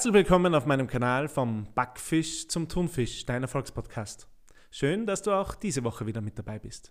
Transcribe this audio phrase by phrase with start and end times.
[0.00, 4.26] Herzlich willkommen auf meinem Kanal vom Backfisch zum Thunfisch, dein Erfolgspodcast.
[4.70, 6.90] Schön, dass du auch diese Woche wieder mit dabei bist.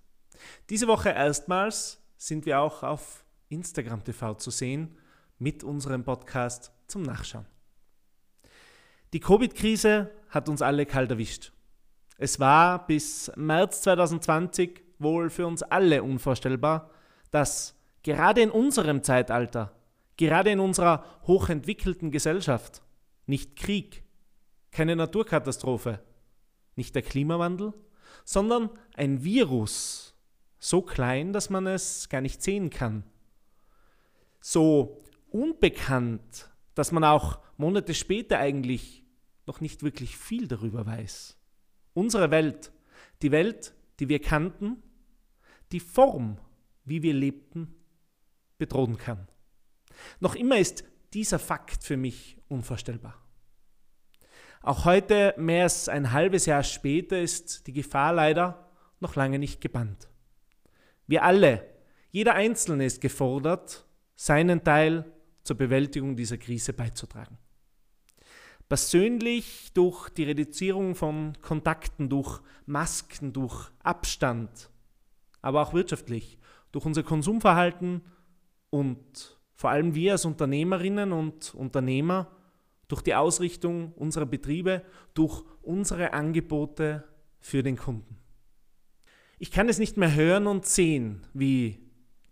[0.70, 4.96] Diese Woche erstmals sind wir auch auf Instagram TV zu sehen
[5.40, 7.48] mit unserem Podcast zum Nachschauen.
[9.12, 11.52] Die Covid-Krise hat uns alle kalt erwischt.
[12.20, 16.92] Es war bis März 2020 wohl für uns alle unvorstellbar,
[17.32, 19.72] dass gerade in unserem Zeitalter,
[20.16, 22.84] gerade in unserer hochentwickelten Gesellschaft,
[23.30, 24.04] nicht Krieg,
[24.72, 26.04] keine Naturkatastrophe,
[26.76, 27.74] nicht der Klimawandel,
[28.26, 30.16] sondern ein Virus,
[30.58, 33.04] so klein, dass man es gar nicht sehen kann,
[34.42, 39.04] so unbekannt, dass man auch Monate später eigentlich
[39.46, 41.38] noch nicht wirklich viel darüber weiß.
[41.94, 42.72] Unsere Welt,
[43.22, 44.82] die Welt, die wir kannten,
[45.72, 46.40] die Form,
[46.84, 47.76] wie wir lebten,
[48.58, 49.28] bedrohen kann.
[50.20, 53.29] Noch immer ist dieser Fakt für mich unvorstellbar.
[54.62, 59.62] Auch heute, mehr als ein halbes Jahr später, ist die Gefahr leider noch lange nicht
[59.62, 60.10] gebannt.
[61.08, 61.66] Wir alle,
[62.12, 65.12] jeder Einzelne ist gefordert, seinen Teil
[65.44, 67.38] zur Bewältigung dieser Krise beizutragen.
[68.68, 74.70] Persönlich durch die Reduzierung von Kontakten, durch Masken, durch Abstand,
[75.42, 76.38] aber auch wirtschaftlich,
[76.72, 78.02] durch unser Konsumverhalten
[78.70, 82.28] und vor allem wir als Unternehmerinnen und Unternehmer
[82.90, 87.06] durch die Ausrichtung unserer Betriebe, durch unsere Angebote
[87.40, 88.18] für den Kunden.
[89.38, 91.80] Ich kann es nicht mehr hören und sehen, wie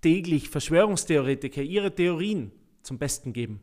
[0.02, 3.61] täglich Verschwörungstheoretiker ihre Theorien zum Besten geben.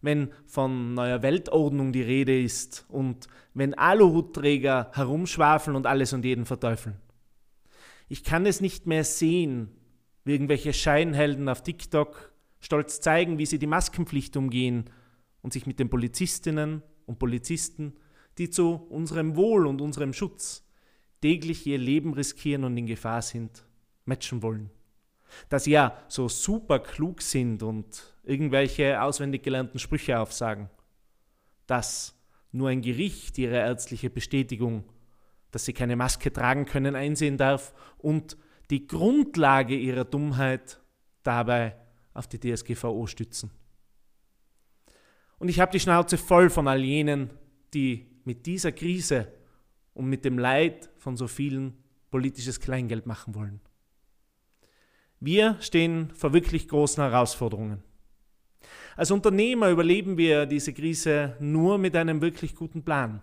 [0.00, 6.46] Wenn von neuer Weltordnung die Rede ist und wenn Aluhutträger herumschwafeln und alles und jeden
[6.46, 6.96] verteufeln.
[8.08, 9.70] Ich kann es nicht mehr sehen,
[10.24, 14.88] wie irgendwelche Scheinhelden auf TikTok stolz zeigen, wie sie die Maskenpflicht umgehen
[15.42, 17.94] und sich mit den Polizistinnen und Polizisten,
[18.38, 20.64] die zu unserem Wohl und unserem Schutz
[21.20, 23.64] täglich ihr Leben riskieren und in Gefahr sind,
[24.04, 24.70] matchen wollen.
[25.48, 30.70] Dass sie ja so super klug sind und irgendwelche auswendig gelernten Sprüche aufsagen.
[31.66, 32.14] Dass
[32.52, 34.84] nur ein Gericht ihre ärztliche Bestätigung,
[35.50, 38.36] dass sie keine Maske tragen können, einsehen darf und
[38.70, 40.80] die Grundlage ihrer Dummheit
[41.22, 41.76] dabei
[42.14, 43.50] auf die DSGVO stützen.
[45.38, 47.30] Und ich habe die Schnauze voll von all jenen,
[47.74, 49.32] die mit dieser Krise
[49.94, 51.74] und mit dem Leid von so vielen
[52.10, 53.60] politisches Kleingeld machen wollen.
[55.20, 57.82] Wir stehen vor wirklich großen Herausforderungen.
[58.96, 63.20] Als Unternehmer überleben wir diese Krise nur mit einem wirklich guten Plan.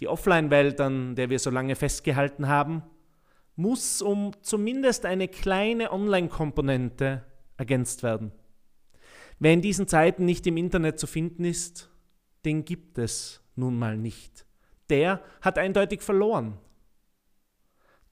[0.00, 2.82] Die Offline-Welt, an der wir so lange festgehalten haben,
[3.56, 7.24] muss um zumindest eine kleine Online-Komponente
[7.56, 8.32] ergänzt werden.
[9.40, 11.90] Wer in diesen Zeiten nicht im Internet zu finden ist,
[12.44, 14.46] den gibt es nun mal nicht.
[14.88, 16.58] Der hat eindeutig verloren.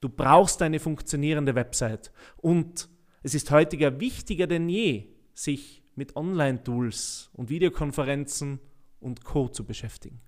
[0.01, 2.89] Du brauchst eine funktionierende Website und
[3.23, 8.59] es ist heutiger wichtiger denn je, sich mit Online-Tools und Videokonferenzen
[8.99, 10.19] und Co zu beschäftigen.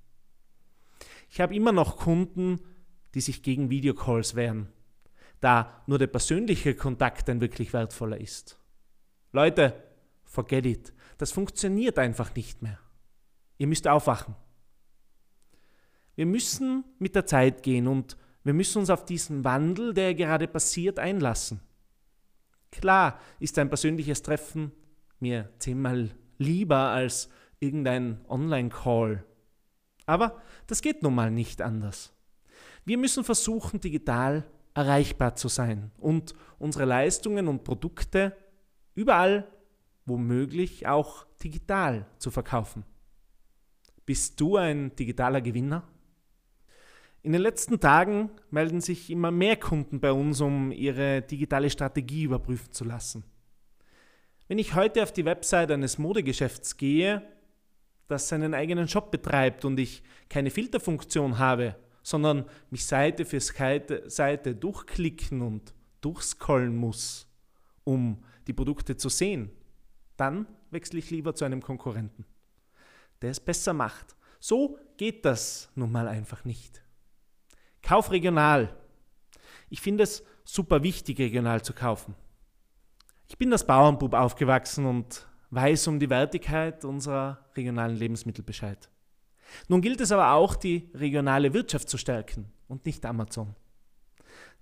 [1.29, 2.61] Ich habe immer noch Kunden,
[3.15, 4.69] die sich gegen Videocalls wehren
[5.41, 8.57] da nur der persönliche Kontakt ein wirklich wertvoller ist.
[9.33, 9.83] Leute,
[10.31, 10.93] forget it.
[11.17, 12.79] Das funktioniert einfach nicht mehr.
[13.57, 14.33] Ihr müsst aufwachen.
[16.15, 20.47] Wir müssen mit der Zeit gehen und wir müssen uns auf diesen Wandel, der gerade
[20.47, 21.61] passiert, einlassen.
[22.71, 24.71] Klar ist ein persönliches Treffen
[25.19, 29.23] mir zehnmal lieber als irgendein Online-Call.
[30.05, 32.13] Aber das geht nun mal nicht anders.
[32.85, 38.35] Wir müssen versuchen, digital erreichbar zu sein und unsere Leistungen und Produkte
[38.95, 39.47] überall,
[40.05, 42.83] womöglich auch digital zu verkaufen.
[44.05, 45.87] Bist du ein digitaler Gewinner?
[47.23, 52.23] In den letzten Tagen melden sich immer mehr Kunden bei uns, um ihre digitale Strategie
[52.23, 53.23] überprüfen zu lassen.
[54.47, 57.21] Wenn ich heute auf die Website eines Modegeschäfts gehe,
[58.07, 64.55] das seinen eigenen Shop betreibt und ich keine Filterfunktion habe, sondern mich Seite für Seite
[64.55, 67.27] durchklicken und durchscrollen muss,
[67.83, 69.51] um die Produkte zu sehen,
[70.21, 72.25] dann wechsle ich lieber zu einem Konkurrenten,
[73.21, 74.15] der es besser macht.
[74.39, 76.83] So geht das nun mal einfach nicht.
[77.81, 78.77] Kauf regional.
[79.69, 82.15] Ich finde es super wichtig, regional zu kaufen.
[83.27, 88.89] Ich bin als Bauernbub aufgewachsen und weiß um die Wertigkeit unserer regionalen Lebensmittel Bescheid.
[89.67, 93.55] Nun gilt es aber auch, die regionale Wirtschaft zu stärken und nicht Amazon.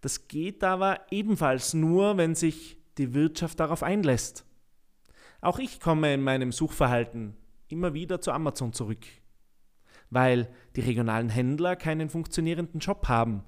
[0.02, 4.46] Das geht aber ebenfalls nur, wenn sich die Wirtschaft darauf einlässt.
[5.42, 7.36] Auch ich komme in meinem Suchverhalten
[7.70, 9.06] immer wieder zu Amazon zurück,
[10.10, 13.44] weil die regionalen Händler keinen funktionierenden Job haben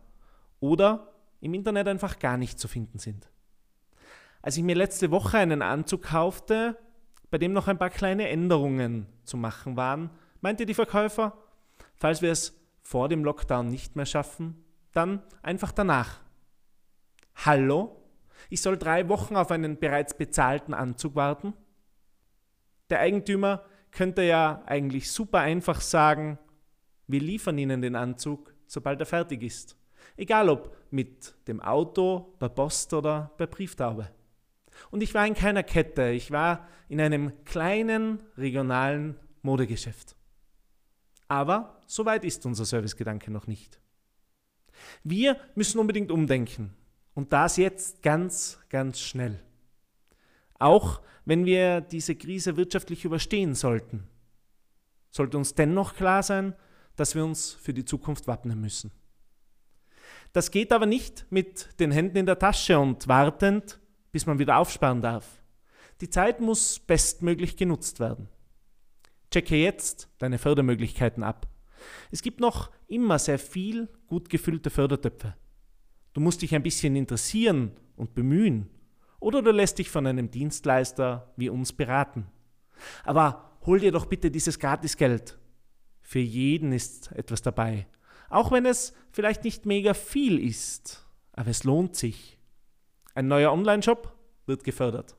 [0.59, 3.29] oder im Internet einfach gar nicht zu finden sind.
[4.41, 6.77] Als ich mir letzte Woche einen Anzug kaufte,
[7.29, 10.09] bei dem noch ein paar kleine Änderungen zu machen waren,
[10.41, 11.37] meinte die Verkäufer,
[11.95, 14.63] falls wir es vor dem Lockdown nicht mehr schaffen,
[14.93, 16.19] dann einfach danach.
[17.35, 17.97] Hallo?
[18.49, 21.53] Ich soll drei Wochen auf einen bereits bezahlten Anzug warten?
[22.91, 26.37] Der Eigentümer könnte ja eigentlich super einfach sagen,
[27.07, 29.77] wir liefern Ihnen den Anzug, sobald er fertig ist.
[30.17, 34.09] Egal ob mit dem Auto, per Post oder per Brieftaube.
[34.89, 40.15] Und ich war in keiner Kette, ich war in einem kleinen regionalen Modegeschäft.
[41.27, 43.79] Aber so weit ist unser Servicegedanke noch nicht.
[45.03, 46.73] Wir müssen unbedingt umdenken
[47.13, 49.39] und das jetzt ganz, ganz schnell.
[50.61, 54.07] Auch wenn wir diese Krise wirtschaftlich überstehen sollten,
[55.09, 56.55] sollte uns dennoch klar sein,
[56.95, 58.91] dass wir uns für die Zukunft wappnen müssen.
[60.33, 63.79] Das geht aber nicht mit den Händen in der Tasche und wartend,
[64.11, 65.41] bis man wieder aufsparen darf.
[65.99, 68.29] Die Zeit muss bestmöglich genutzt werden.
[69.31, 71.47] Checke jetzt deine Fördermöglichkeiten ab.
[72.11, 75.35] Es gibt noch immer sehr viel gut gefüllte Fördertöpfe.
[76.13, 78.69] Du musst dich ein bisschen interessieren und bemühen.
[79.21, 82.25] Oder du lässt dich von einem Dienstleister wie uns beraten.
[83.05, 85.37] Aber hol dir doch bitte dieses Gratisgeld.
[86.01, 87.87] Für jeden ist etwas dabei.
[88.29, 92.39] Auch wenn es vielleicht nicht mega viel ist, aber es lohnt sich.
[93.13, 94.11] Ein neuer Online-Shop
[94.47, 95.15] wird gefördert.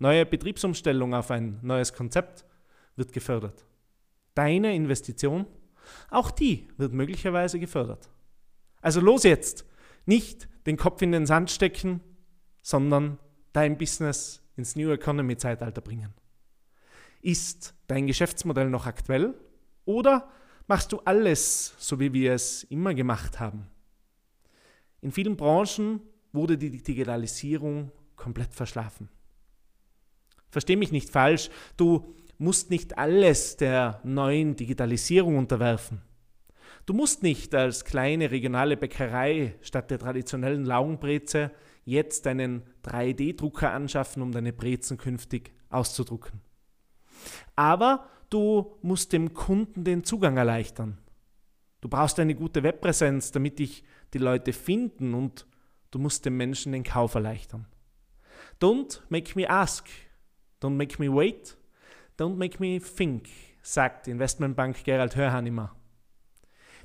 [0.00, 2.44] Neue Betriebsumstellung auf ein neues Konzept
[2.96, 3.64] wird gefördert.
[4.34, 5.46] Deine Investition,
[6.10, 8.10] auch die wird möglicherweise gefördert.
[8.80, 9.64] Also los jetzt,
[10.04, 12.00] nicht den Kopf in den Sand stecken,
[12.62, 13.18] sondern
[13.52, 16.14] dein Business ins New Economy Zeitalter bringen.
[17.22, 19.34] Ist dein Geschäftsmodell noch aktuell
[19.84, 20.30] oder
[20.66, 23.66] machst du alles, so wie wir es immer gemacht haben?
[25.00, 26.00] In vielen Branchen
[26.32, 29.08] wurde die Digitalisierung komplett verschlafen.
[30.50, 36.02] Versteh mich nicht falsch, du musst nicht alles der neuen Digitalisierung unterwerfen.
[36.86, 41.50] Du musst nicht als kleine regionale Bäckerei statt der traditionellen Laugenbreze
[41.84, 46.40] jetzt einen 3D-Drucker anschaffen, um deine Brezen künftig auszudrucken.
[47.56, 50.98] Aber du musst dem Kunden den Zugang erleichtern.
[51.80, 55.46] Du brauchst eine gute Webpräsenz, damit dich die Leute finden und
[55.90, 57.66] du musst dem Menschen den Kauf erleichtern.
[58.60, 59.88] Don't make me ask,
[60.60, 61.56] don't make me wait,
[62.18, 63.28] don't make me think,
[63.62, 65.74] sagt Investmentbank Gerald Hörhan immer.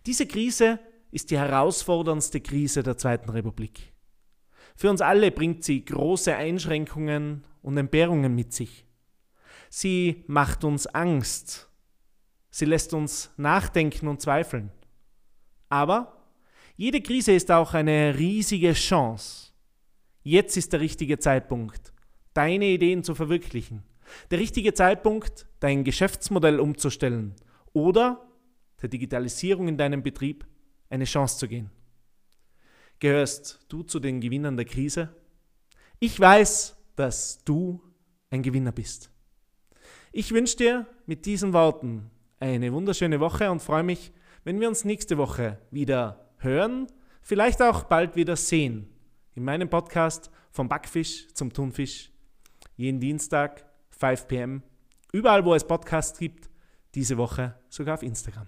[0.05, 0.79] Diese Krise
[1.11, 3.93] ist die herausforderndste Krise der Zweiten Republik.
[4.75, 8.85] Für uns alle bringt sie große Einschränkungen und Entbehrungen mit sich.
[9.69, 11.69] Sie macht uns Angst.
[12.51, 14.71] Sie lässt uns nachdenken und zweifeln.
[15.69, 16.29] Aber
[16.75, 19.53] jede Krise ist auch eine riesige Chance.
[20.21, 21.93] Jetzt ist der richtige Zeitpunkt,
[22.33, 23.83] deine Ideen zu verwirklichen.
[24.29, 27.35] Der richtige Zeitpunkt, dein Geschäftsmodell umzustellen
[27.73, 28.25] oder
[28.85, 30.45] der Digitalisierung in deinem Betrieb
[30.91, 31.71] eine Chance zu gehen.
[32.99, 35.09] Gehörst du zu den Gewinnern der Krise?
[35.99, 37.81] Ich weiß, dass du
[38.29, 39.09] ein Gewinner bist.
[40.11, 44.13] Ich wünsche dir mit diesen Worten eine wunderschöne Woche und freue mich,
[44.43, 46.85] wenn wir uns nächste Woche wieder hören,
[47.23, 48.87] vielleicht auch bald wieder sehen.
[49.33, 52.11] In meinem Podcast vom Backfisch zum Thunfisch.
[52.77, 54.63] Jeden Dienstag, 5 pm.
[55.11, 56.51] Überall, wo es Podcasts gibt,
[56.93, 58.47] diese Woche sogar auf Instagram.